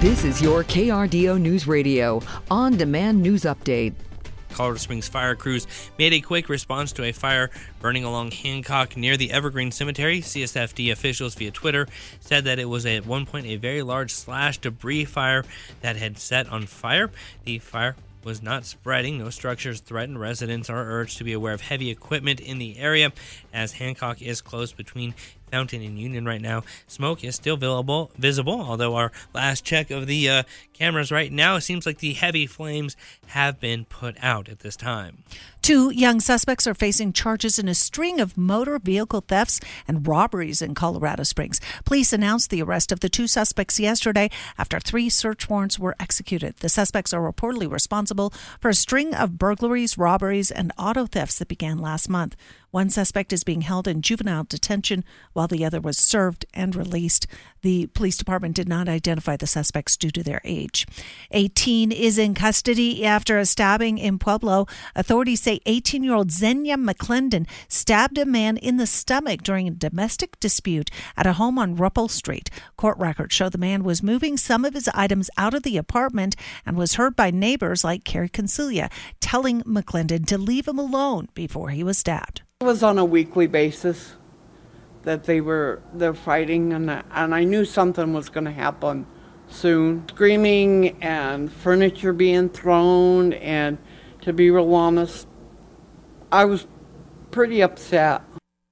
This 0.00 0.24
is 0.24 0.40
your 0.40 0.64
KRDO 0.64 1.38
News 1.38 1.66
Radio 1.66 2.22
on 2.50 2.78
demand 2.78 3.20
news 3.20 3.42
update. 3.42 3.92
Colorado 4.48 4.78
Springs 4.78 5.08
fire 5.08 5.34
crews 5.34 5.66
made 5.98 6.14
a 6.14 6.22
quick 6.22 6.48
response 6.48 6.92
to 6.92 7.04
a 7.04 7.12
fire 7.12 7.50
burning 7.80 8.04
along 8.04 8.30
Hancock 8.30 8.96
near 8.96 9.18
the 9.18 9.30
Evergreen 9.30 9.70
Cemetery. 9.70 10.22
CSFD 10.22 10.90
officials 10.90 11.34
via 11.34 11.50
Twitter 11.50 11.86
said 12.18 12.44
that 12.44 12.58
it 12.58 12.64
was 12.64 12.86
at 12.86 13.04
one 13.04 13.26
point 13.26 13.44
a 13.44 13.56
very 13.56 13.82
large 13.82 14.14
slash 14.14 14.56
debris 14.56 15.04
fire 15.04 15.44
that 15.82 15.96
had 15.96 16.16
set 16.16 16.48
on 16.48 16.64
fire. 16.64 17.10
The 17.44 17.58
fire 17.58 17.94
was 18.24 18.42
not 18.42 18.64
spreading. 18.64 19.18
No 19.18 19.30
structures 19.30 19.80
threatened. 19.80 20.20
Residents 20.20 20.70
are 20.70 20.82
urged 20.82 21.18
to 21.18 21.24
be 21.24 21.32
aware 21.32 21.52
of 21.52 21.60
heavy 21.60 21.90
equipment 21.90 22.40
in 22.40 22.58
the 22.58 22.78
area 22.78 23.12
as 23.52 23.72
Hancock 23.72 24.22
is 24.22 24.40
closed 24.40 24.76
between 24.76 25.14
Fountain 25.50 25.82
in 25.82 25.96
Union 25.96 26.24
right 26.24 26.40
now. 26.40 26.62
Smoke 26.86 27.24
is 27.24 27.34
still 27.34 27.56
visible, 27.56 28.10
visible 28.16 28.60
although 28.60 28.96
our 28.96 29.12
last 29.34 29.64
check 29.64 29.90
of 29.90 30.06
the 30.06 30.28
uh, 30.28 30.42
cameras 30.72 31.12
right 31.12 31.30
now, 31.30 31.56
it 31.56 31.60
seems 31.60 31.84
like 31.84 31.98
the 31.98 32.14
heavy 32.14 32.46
flames 32.46 32.96
have 33.28 33.60
been 33.60 33.84
put 33.84 34.16
out 34.22 34.48
at 34.48 34.60
this 34.60 34.76
time. 34.76 35.24
Two 35.62 35.90
young 35.90 36.20
suspects 36.20 36.66
are 36.66 36.74
facing 36.74 37.12
charges 37.12 37.58
in 37.58 37.68
a 37.68 37.74
string 37.74 38.18
of 38.18 38.38
motor 38.38 38.78
vehicle 38.78 39.20
thefts 39.20 39.60
and 39.86 40.08
robberies 40.08 40.62
in 40.62 40.74
Colorado 40.74 41.22
Springs. 41.22 41.60
Police 41.84 42.14
announced 42.14 42.48
the 42.48 42.62
arrest 42.62 42.92
of 42.92 43.00
the 43.00 43.10
two 43.10 43.26
suspects 43.26 43.78
yesterday 43.78 44.30
after 44.56 44.80
three 44.80 45.10
search 45.10 45.50
warrants 45.50 45.78
were 45.78 45.96
executed. 46.00 46.56
The 46.56 46.70
suspects 46.70 47.12
are 47.12 47.30
reportedly 47.30 47.70
responsible 47.70 48.32
for 48.58 48.70
a 48.70 48.74
string 48.74 49.14
of 49.14 49.38
burglaries, 49.38 49.98
robberies, 49.98 50.50
and 50.50 50.72
auto 50.78 51.06
thefts 51.06 51.38
that 51.38 51.48
began 51.48 51.78
last 51.78 52.08
month. 52.08 52.36
One 52.70 52.88
suspect 52.88 53.32
is 53.32 53.42
being 53.42 53.62
held 53.62 53.88
in 53.88 54.00
juvenile 54.00 54.44
detention 54.44 55.02
while 55.32 55.48
the 55.48 55.64
other 55.64 55.80
was 55.80 55.98
served 55.98 56.46
and 56.54 56.76
released. 56.76 57.26
The 57.62 57.88
police 57.88 58.16
department 58.16 58.54
did 58.54 58.68
not 58.68 58.88
identify 58.88 59.36
the 59.36 59.48
suspects 59.48 59.96
due 59.96 60.12
to 60.12 60.22
their 60.22 60.40
age. 60.44 60.86
A 61.32 61.48
teen 61.48 61.90
is 61.90 62.16
in 62.16 62.32
custody 62.32 63.04
after 63.04 63.38
a 63.38 63.44
stabbing 63.44 63.98
in 63.98 64.20
Pueblo. 64.20 64.66
Authorities 64.94 65.42
say 65.42 65.58
18 65.66 66.04
year 66.04 66.14
old 66.14 66.30
Xenia 66.30 66.76
McClendon 66.76 67.48
stabbed 67.66 68.18
a 68.18 68.24
man 68.24 68.56
in 68.56 68.76
the 68.76 68.86
stomach 68.86 69.42
during 69.42 69.66
a 69.66 69.72
domestic 69.72 70.38
dispute 70.38 70.90
at 71.16 71.26
a 71.26 71.34
home 71.34 71.58
on 71.58 71.76
Ruppel 71.76 72.08
Street. 72.08 72.50
Court 72.76 72.96
records 72.98 73.34
show 73.34 73.48
the 73.48 73.58
man 73.58 73.82
was 73.82 74.00
moving 74.00 74.36
some 74.36 74.64
of 74.64 74.74
his 74.74 74.88
items 74.94 75.28
out 75.36 75.54
of 75.54 75.64
the 75.64 75.76
apartment 75.76 76.36
and 76.64 76.76
was 76.76 76.94
heard 76.94 77.16
by 77.16 77.32
neighbors 77.32 77.82
like 77.82 78.04
Carrie 78.04 78.28
Concilia 78.28 78.92
telling 79.18 79.62
McClendon 79.62 80.24
to 80.26 80.38
leave 80.38 80.68
him 80.68 80.78
alone 80.78 81.28
before 81.34 81.70
he 81.70 81.82
was 81.82 81.98
stabbed. 81.98 82.42
It 82.62 82.66
was 82.66 82.82
on 82.82 82.98
a 82.98 83.06
weekly 83.06 83.46
basis 83.46 84.16
that 85.04 85.24
they 85.24 85.40
were 85.40 85.80
they're 85.94 86.12
fighting, 86.12 86.74
and 86.74 86.90
I, 86.90 87.02
and 87.10 87.34
I 87.34 87.42
knew 87.42 87.64
something 87.64 88.12
was 88.12 88.28
going 88.28 88.44
to 88.44 88.50
happen 88.50 89.06
soon. 89.48 90.06
Screaming 90.10 91.02
and 91.02 91.50
furniture 91.50 92.12
being 92.12 92.50
thrown, 92.50 93.32
and 93.32 93.78
to 94.20 94.34
be 94.34 94.50
real 94.50 94.74
honest, 94.74 95.26
I 96.30 96.44
was 96.44 96.66
pretty 97.30 97.62
upset. 97.62 98.20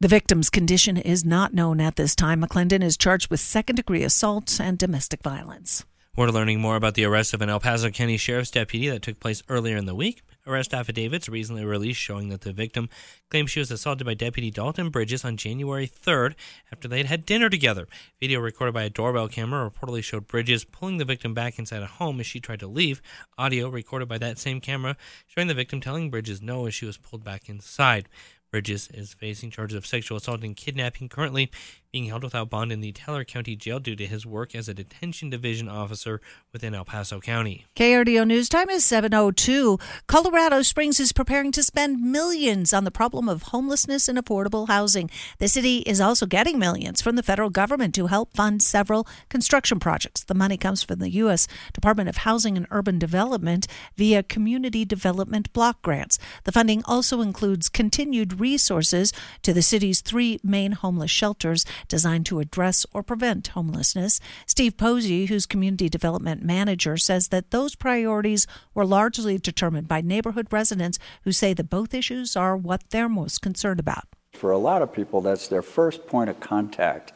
The 0.00 0.08
victim's 0.08 0.50
condition 0.50 0.98
is 0.98 1.24
not 1.24 1.54
known 1.54 1.80
at 1.80 1.96
this 1.96 2.14
time. 2.14 2.42
McClendon 2.42 2.82
is 2.82 2.98
charged 2.98 3.30
with 3.30 3.40
second 3.40 3.76
degree 3.76 4.04
assault 4.04 4.60
and 4.60 4.76
domestic 4.76 5.22
violence. 5.22 5.86
We're 6.14 6.28
learning 6.28 6.60
more 6.60 6.76
about 6.76 6.92
the 6.92 7.04
arrest 7.04 7.32
of 7.32 7.40
an 7.40 7.48
El 7.48 7.60
Paso 7.60 7.88
County 7.88 8.18
Sheriff's 8.18 8.50
deputy 8.50 8.90
that 8.90 9.00
took 9.00 9.18
place 9.18 9.42
earlier 9.48 9.78
in 9.78 9.86
the 9.86 9.94
week. 9.94 10.20
Arrest 10.48 10.72
affidavits 10.72 11.28
recently 11.28 11.64
released 11.64 12.00
showing 12.00 12.30
that 12.30 12.40
the 12.40 12.54
victim 12.54 12.88
claimed 13.30 13.50
she 13.50 13.60
was 13.60 13.70
assaulted 13.70 14.06
by 14.06 14.14
Deputy 14.14 14.50
Dalton 14.50 14.88
Bridges 14.88 15.22
on 15.24 15.36
January 15.36 15.86
3rd 15.86 16.34
after 16.72 16.88
they 16.88 16.96
had 16.98 17.06
had 17.06 17.26
dinner 17.26 17.50
together. 17.50 17.86
Video 18.18 18.40
recorded 18.40 18.72
by 18.72 18.84
a 18.84 18.90
doorbell 18.90 19.28
camera 19.28 19.70
reportedly 19.70 20.02
showed 20.02 20.26
Bridges 20.26 20.64
pulling 20.64 20.96
the 20.96 21.04
victim 21.04 21.34
back 21.34 21.58
inside 21.58 21.82
a 21.82 21.86
home 21.86 22.18
as 22.18 22.26
she 22.26 22.40
tried 22.40 22.60
to 22.60 22.66
leave. 22.66 23.02
Audio 23.36 23.68
recorded 23.68 24.08
by 24.08 24.16
that 24.16 24.38
same 24.38 24.60
camera 24.60 24.96
showing 25.26 25.48
the 25.48 25.54
victim 25.54 25.80
telling 25.80 26.10
Bridges 26.10 26.40
no 26.40 26.66
as 26.66 26.74
she 26.74 26.86
was 26.86 26.96
pulled 26.96 27.22
back 27.22 27.48
inside. 27.50 28.08
Bridges 28.50 28.88
is 28.94 29.12
facing 29.12 29.50
charges 29.50 29.76
of 29.76 29.86
sexual 29.86 30.16
assault 30.16 30.42
and 30.42 30.56
kidnapping, 30.56 31.10
currently 31.10 31.50
being 31.92 32.04
held 32.04 32.22
without 32.22 32.50
bond 32.50 32.70
in 32.70 32.80
the 32.80 32.92
Teller 32.92 33.24
County 33.24 33.56
Jail 33.56 33.80
due 33.80 33.96
to 33.96 34.06
his 34.06 34.26
work 34.26 34.54
as 34.54 34.68
a 34.68 34.74
detention 34.74 35.30
division 35.30 35.70
officer 35.70 36.20
within 36.52 36.74
El 36.74 36.84
Paso 36.84 37.18
County. 37.18 37.64
KRDO 37.76 38.26
News 38.26 38.50
Time 38.50 38.68
is 38.68 38.84
702. 38.84 39.78
Colorado 40.06 40.60
Springs 40.60 41.00
is 41.00 41.12
preparing 41.12 41.50
to 41.52 41.62
spend 41.62 42.02
millions 42.02 42.74
on 42.74 42.84
the 42.84 42.90
problem 42.90 43.26
of 43.26 43.44
homelessness 43.44 44.06
and 44.06 44.18
affordable 44.18 44.68
housing. 44.68 45.08
The 45.38 45.48
city 45.48 45.78
is 45.78 45.98
also 45.98 46.26
getting 46.26 46.58
millions 46.58 47.00
from 47.00 47.16
the 47.16 47.22
federal 47.22 47.48
government 47.48 47.94
to 47.94 48.08
help 48.08 48.34
fund 48.34 48.62
several 48.62 49.06
construction 49.30 49.80
projects. 49.80 50.22
The 50.22 50.34
money 50.34 50.58
comes 50.58 50.82
from 50.82 50.98
the 50.98 51.10
U.S. 51.10 51.48
Department 51.72 52.10
of 52.10 52.18
Housing 52.18 52.58
and 52.58 52.66
Urban 52.70 52.98
Development 52.98 53.66
via 53.96 54.22
Community 54.22 54.84
Development 54.84 55.50
Block 55.54 55.80
Grants. 55.80 56.18
The 56.44 56.52
funding 56.52 56.82
also 56.84 57.22
includes 57.22 57.70
continued 57.70 58.40
resources 58.40 59.10
to 59.42 59.54
the 59.54 59.62
city's 59.62 60.02
three 60.02 60.38
main 60.42 60.72
homeless 60.72 61.10
shelters 61.10 61.64
designed 61.86 62.26
to 62.26 62.40
address 62.40 62.84
or 62.92 63.02
prevent 63.02 63.48
homelessness. 63.48 64.20
Steve 64.46 64.76
Posey, 64.76 65.26
who's 65.26 65.46
community 65.46 65.88
development 65.88 66.42
manager, 66.42 66.96
says 66.96 67.28
that 67.28 67.50
those 67.50 67.74
priorities 67.74 68.46
were 68.74 68.84
largely 68.84 69.38
determined 69.38 69.86
by 69.86 70.00
neighborhood 70.00 70.48
residents 70.50 70.98
who 71.24 71.32
say 71.32 71.54
that 71.54 71.70
both 71.70 71.94
issues 71.94 72.36
are 72.36 72.56
what 72.56 72.90
they're 72.90 73.08
most 73.08 73.42
concerned 73.42 73.80
about. 73.80 74.04
For 74.32 74.50
a 74.50 74.58
lot 74.58 74.82
of 74.82 74.92
people, 74.92 75.20
that's 75.20 75.48
their 75.48 75.62
first 75.62 76.06
point 76.06 76.30
of 76.30 76.40
contact 76.40 77.12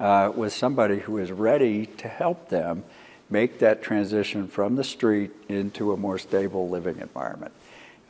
uh, 0.00 0.32
with 0.34 0.52
somebody 0.52 0.98
who 0.98 1.18
is 1.18 1.32
ready 1.32 1.86
to 1.86 2.08
help 2.08 2.48
them 2.48 2.84
make 3.30 3.58
that 3.60 3.82
transition 3.82 4.46
from 4.48 4.76
the 4.76 4.84
street 4.84 5.30
into 5.48 5.92
a 5.92 5.96
more 5.96 6.18
stable 6.18 6.68
living 6.68 6.98
environment. 7.00 7.52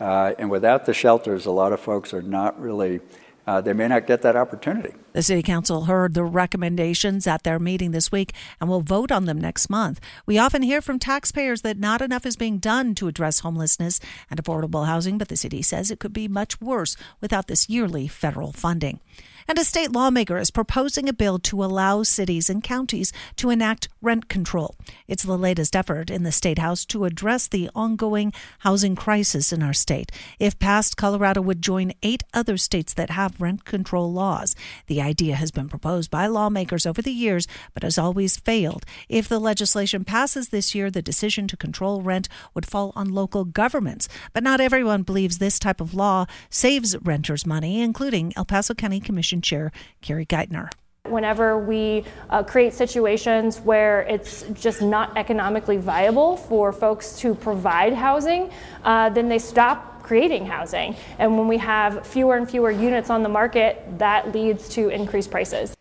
Uh, 0.00 0.34
and 0.38 0.50
without 0.50 0.84
the 0.84 0.94
shelters, 0.94 1.46
a 1.46 1.50
lot 1.50 1.72
of 1.72 1.78
folks 1.78 2.12
are 2.12 2.22
not 2.22 2.60
really 2.60 3.00
uh, 3.46 3.60
they 3.60 3.72
may 3.72 3.88
not 3.88 4.06
get 4.06 4.22
that 4.22 4.36
opportunity. 4.36 4.94
The 5.12 5.22
City 5.22 5.42
Council 5.42 5.84
heard 5.84 6.14
the 6.14 6.24
recommendations 6.24 7.26
at 7.26 7.42
their 7.42 7.58
meeting 7.58 7.90
this 7.90 8.10
week 8.10 8.32
and 8.60 8.70
will 8.70 8.80
vote 8.80 9.12
on 9.12 9.26
them 9.26 9.38
next 9.38 9.68
month. 9.68 10.00
We 10.24 10.38
often 10.38 10.62
hear 10.62 10.80
from 10.80 10.98
taxpayers 10.98 11.60
that 11.62 11.78
not 11.78 12.00
enough 12.00 12.24
is 12.24 12.36
being 12.36 12.58
done 12.58 12.94
to 12.94 13.08
address 13.08 13.40
homelessness 13.40 14.00
and 14.30 14.42
affordable 14.42 14.86
housing, 14.86 15.18
but 15.18 15.28
the 15.28 15.36
city 15.36 15.60
says 15.60 15.90
it 15.90 16.00
could 16.00 16.14
be 16.14 16.28
much 16.28 16.60
worse 16.62 16.96
without 17.20 17.46
this 17.46 17.68
yearly 17.68 18.08
federal 18.08 18.52
funding. 18.52 19.00
And 19.48 19.58
a 19.58 19.64
state 19.64 19.90
lawmaker 19.90 20.38
is 20.38 20.50
proposing 20.50 21.08
a 21.08 21.12
bill 21.12 21.38
to 21.40 21.64
allow 21.64 22.04
cities 22.04 22.48
and 22.48 22.62
counties 22.62 23.12
to 23.36 23.50
enact 23.50 23.88
rent 24.00 24.28
control. 24.28 24.76
It's 25.08 25.24
the 25.24 25.36
latest 25.36 25.74
effort 25.74 26.10
in 26.10 26.22
the 26.22 26.32
State 26.32 26.58
House 26.58 26.84
to 26.86 27.04
address 27.04 27.48
the 27.48 27.68
ongoing 27.74 28.32
housing 28.60 28.94
crisis 28.94 29.52
in 29.52 29.62
our 29.62 29.72
state. 29.72 30.12
If 30.38 30.58
passed, 30.58 30.96
Colorado 30.96 31.42
would 31.42 31.60
join 31.60 31.92
eight 32.02 32.22
other 32.32 32.56
states 32.56 32.94
that 32.94 33.10
have 33.10 33.40
rent 33.40 33.64
control 33.64 34.12
laws. 34.12 34.54
The 34.86 35.01
idea 35.02 35.34
has 35.34 35.50
been 35.50 35.68
proposed 35.68 36.10
by 36.10 36.26
lawmakers 36.26 36.86
over 36.86 37.02
the 37.02 37.12
years, 37.12 37.46
but 37.74 37.82
has 37.82 37.98
always 37.98 38.38
failed. 38.38 38.86
If 39.08 39.28
the 39.28 39.38
legislation 39.38 40.04
passes 40.04 40.48
this 40.48 40.74
year, 40.74 40.90
the 40.90 41.02
decision 41.02 41.46
to 41.48 41.56
control 41.56 42.00
rent 42.00 42.28
would 42.54 42.64
fall 42.64 42.92
on 42.96 43.12
local 43.12 43.44
governments. 43.44 44.08
But 44.32 44.42
not 44.42 44.60
everyone 44.60 45.02
believes 45.02 45.38
this 45.38 45.58
type 45.58 45.80
of 45.80 45.92
law 45.92 46.26
saves 46.48 46.96
renters 47.02 47.44
money, 47.44 47.82
including 47.82 48.32
El 48.36 48.46
Paso 48.46 48.72
County 48.72 49.00
Commission 49.00 49.42
Chair 49.42 49.72
Carrie 50.00 50.24
Geitner. 50.24 50.70
Whenever 51.08 51.58
we 51.58 52.04
uh, 52.30 52.44
create 52.44 52.72
situations 52.72 53.58
where 53.60 54.02
it's 54.02 54.44
just 54.54 54.80
not 54.80 55.16
economically 55.18 55.76
viable 55.76 56.36
for 56.36 56.72
folks 56.72 57.18
to 57.18 57.34
provide 57.34 57.92
housing, 57.92 58.50
uh, 58.84 59.10
then 59.10 59.28
they 59.28 59.40
stop 59.40 59.91
creating 60.12 60.44
housing. 60.44 60.94
And 61.18 61.38
when 61.38 61.48
we 61.48 61.56
have 61.56 62.06
fewer 62.06 62.36
and 62.36 62.46
fewer 62.46 62.70
units 62.70 63.08
on 63.08 63.22
the 63.22 63.30
market, 63.30 63.82
that 63.96 64.30
leads 64.34 64.68
to 64.74 64.90
increased 64.90 65.30
prices. 65.30 65.74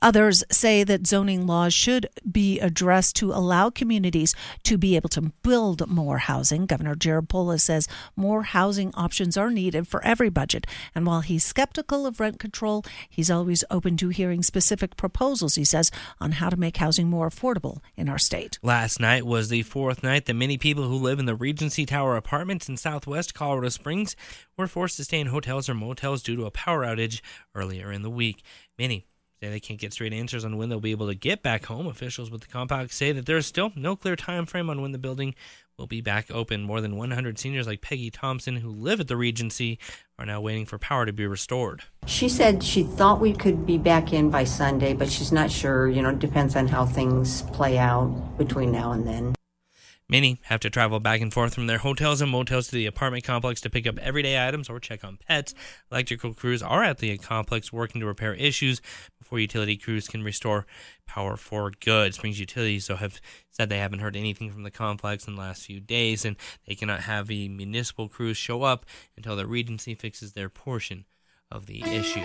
Others 0.00 0.44
say 0.50 0.84
that 0.84 1.06
zoning 1.06 1.46
laws 1.46 1.74
should 1.74 2.08
be 2.30 2.60
addressed 2.60 3.16
to 3.16 3.32
allow 3.32 3.68
communities 3.68 4.34
to 4.62 4.78
be 4.78 4.94
able 4.94 5.08
to 5.10 5.32
build 5.42 5.88
more 5.88 6.18
housing. 6.18 6.66
Governor 6.66 6.94
Jared 6.94 7.28
Polis 7.28 7.64
says 7.64 7.88
more 8.14 8.42
housing 8.44 8.94
options 8.94 9.36
are 9.36 9.50
needed 9.50 9.88
for 9.88 10.02
every 10.04 10.28
budget. 10.28 10.66
And 10.94 11.04
while 11.04 11.22
he's 11.22 11.44
skeptical 11.44 12.06
of 12.06 12.20
rent 12.20 12.38
control, 12.38 12.84
he's 13.08 13.30
always 13.30 13.64
open 13.70 13.96
to 13.96 14.08
hearing 14.08 14.42
specific 14.42 14.96
proposals, 14.96 15.56
he 15.56 15.64
says, 15.64 15.90
on 16.20 16.32
how 16.32 16.48
to 16.48 16.56
make 16.56 16.76
housing 16.76 17.08
more 17.08 17.28
affordable 17.28 17.78
in 17.96 18.08
our 18.08 18.18
state. 18.18 18.58
Last 18.62 19.00
night 19.00 19.26
was 19.26 19.48
the 19.48 19.62
fourth 19.62 20.02
night 20.02 20.26
that 20.26 20.34
many 20.34 20.58
people 20.58 20.84
who 20.84 20.96
live 20.96 21.18
in 21.18 21.26
the 21.26 21.34
Regency 21.34 21.86
Tower 21.86 22.16
apartments 22.16 22.68
in 22.68 22.76
southwest 22.76 23.34
Colorado 23.34 23.68
Springs 23.68 24.14
were 24.56 24.68
forced 24.68 24.96
to 24.98 25.04
stay 25.04 25.20
in 25.20 25.28
hotels 25.28 25.68
or 25.68 25.74
motels 25.74 26.22
due 26.22 26.36
to 26.36 26.46
a 26.46 26.50
power 26.50 26.84
outage 26.84 27.20
earlier 27.54 27.90
in 27.90 28.02
the 28.02 28.10
week. 28.10 28.42
Many 28.78 29.06
say 29.40 29.48
they 29.50 29.60
can't 29.60 29.80
get 29.80 29.92
straight 29.92 30.12
answers 30.12 30.44
on 30.44 30.56
when 30.56 30.68
they'll 30.68 30.80
be 30.80 30.90
able 30.90 31.08
to 31.08 31.14
get 31.14 31.42
back 31.42 31.66
home. 31.66 31.86
Officials 31.86 32.30
with 32.30 32.40
the 32.40 32.46
complex 32.46 32.96
say 32.96 33.12
that 33.12 33.26
there 33.26 33.36
is 33.36 33.46
still 33.46 33.72
no 33.76 33.96
clear 33.96 34.16
time 34.16 34.46
frame 34.46 34.68
on 34.68 34.82
when 34.82 34.92
the 34.92 34.98
building 34.98 35.34
will 35.76 35.86
be 35.86 36.00
back 36.00 36.30
open. 36.30 36.62
More 36.62 36.80
than 36.80 36.96
100 36.96 37.38
seniors 37.38 37.66
like 37.66 37.80
Peggy 37.80 38.10
Thompson, 38.10 38.56
who 38.56 38.70
live 38.70 39.00
at 39.00 39.08
the 39.08 39.16
Regency, 39.16 39.78
are 40.18 40.26
now 40.26 40.40
waiting 40.40 40.66
for 40.66 40.78
power 40.78 41.06
to 41.06 41.12
be 41.12 41.26
restored. 41.26 41.84
She 42.06 42.28
said 42.28 42.64
she 42.64 42.82
thought 42.82 43.20
we 43.20 43.32
could 43.32 43.64
be 43.64 43.78
back 43.78 44.12
in 44.12 44.30
by 44.30 44.44
Sunday, 44.44 44.92
but 44.92 45.08
she's 45.08 45.30
not 45.30 45.50
sure. 45.50 45.88
You 45.88 46.02
know, 46.02 46.10
it 46.10 46.18
depends 46.18 46.56
on 46.56 46.66
how 46.66 46.84
things 46.84 47.42
play 47.52 47.78
out 47.78 48.08
between 48.38 48.72
now 48.72 48.92
and 48.92 49.06
then. 49.06 49.34
Many 50.10 50.40
have 50.44 50.60
to 50.60 50.70
travel 50.70 51.00
back 51.00 51.20
and 51.20 51.30
forth 51.30 51.54
from 51.54 51.66
their 51.66 51.78
hotels 51.78 52.22
and 52.22 52.30
motels 52.30 52.68
to 52.68 52.76
the 52.76 52.86
apartment 52.86 53.24
complex 53.24 53.60
to 53.60 53.68
pick 53.68 53.86
up 53.86 53.98
everyday 53.98 54.46
items 54.46 54.70
or 54.70 54.80
check 54.80 55.04
on 55.04 55.18
pets. 55.28 55.54
Electrical 55.92 56.32
crews 56.32 56.62
are 56.62 56.82
at 56.82 56.96
the 56.96 57.18
complex 57.18 57.74
working 57.74 58.00
to 58.00 58.06
repair 58.06 58.32
issues 58.32 58.80
before 59.18 59.38
utility 59.38 59.76
crews 59.76 60.08
can 60.08 60.24
restore 60.24 60.66
power 61.06 61.36
for 61.36 61.70
good. 61.80 62.14
Springs 62.14 62.40
Utilities 62.40 62.88
have 62.88 63.20
said 63.50 63.68
they 63.68 63.78
haven't 63.78 63.98
heard 63.98 64.16
anything 64.16 64.50
from 64.50 64.62
the 64.62 64.70
complex 64.70 65.26
in 65.26 65.34
the 65.34 65.40
last 65.40 65.66
few 65.66 65.78
days, 65.78 66.24
and 66.24 66.36
they 66.66 66.74
cannot 66.74 67.00
have 67.00 67.26
the 67.26 67.50
municipal 67.50 68.08
crews 68.08 68.38
show 68.38 68.62
up 68.62 68.86
until 69.14 69.36
the 69.36 69.46
Regency 69.46 69.94
fixes 69.94 70.32
their 70.32 70.48
portion 70.48 71.04
of 71.50 71.66
the 71.66 71.82
issue 71.82 72.24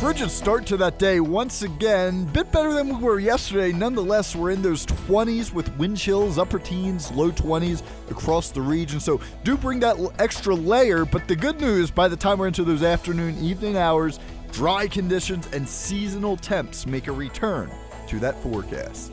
frigid 0.00 0.30
start 0.30 0.64
to 0.64 0.78
that 0.78 0.98
day 0.98 1.20
once 1.20 1.60
again. 1.60 2.24
Bit 2.24 2.50
better 2.50 2.72
than 2.72 2.88
we 2.88 3.04
were 3.04 3.20
yesterday. 3.20 3.70
Nonetheless, 3.70 4.34
we're 4.34 4.50
in 4.50 4.62
those 4.62 4.86
20s 4.86 5.52
with 5.52 5.76
wind 5.76 5.98
chills, 5.98 6.38
upper 6.38 6.58
teens, 6.58 7.12
low 7.12 7.30
20s 7.30 7.82
across 8.10 8.50
the 8.50 8.62
region. 8.62 8.98
So 8.98 9.20
do 9.44 9.58
bring 9.58 9.78
that 9.80 9.98
extra 10.18 10.54
layer. 10.54 11.04
But 11.04 11.28
the 11.28 11.36
good 11.36 11.60
news, 11.60 11.90
by 11.90 12.08
the 12.08 12.16
time 12.16 12.38
we're 12.38 12.46
into 12.46 12.64
those 12.64 12.82
afternoon, 12.82 13.36
evening 13.44 13.76
hours, 13.76 14.18
dry 14.52 14.88
conditions 14.88 15.46
and 15.52 15.68
seasonal 15.68 16.38
temps 16.38 16.86
make 16.86 17.06
a 17.06 17.12
return 17.12 17.70
to 18.08 18.18
that 18.20 18.42
forecast. 18.42 19.12